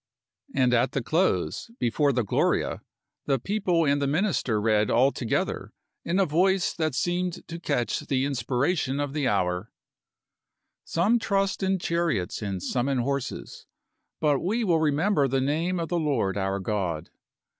And 0.55 0.73
at 0.73 0.93
the 0.93 1.03
close, 1.03 1.69
before 1.77 2.11
the 2.11 2.23
Gloria, 2.23 2.81
the 3.27 3.37
people 3.37 3.85
and 3.85 4.01
the 4.01 4.07
minister 4.07 4.59
read 4.59 4.89
all 4.89 5.11
together, 5.11 5.73
in 6.03 6.17
a 6.19 6.25
voice 6.25 6.73
that 6.73 6.95
seemed 6.95 7.47
to 7.47 7.59
catch 7.59 7.99
the 7.99 8.25
inspiration 8.25 8.99
of 8.99 9.13
the 9.13 9.27
hour: 9.27 9.71
Some 10.85 11.19
trust 11.19 11.61
in 11.61 11.77
chariots 11.77 12.41
and 12.41 12.63
some 12.63 12.89
in 12.89 12.97
horses: 12.97 13.67
but 14.19 14.39
we 14.39 14.63
will 14.63 14.79
remember 14.79 15.27
the 15.27 15.39
name 15.39 15.79
of 15.79 15.89
the 15.89 15.99
Lord 15.99 16.35
our 16.35 16.59
God. 16.59 17.11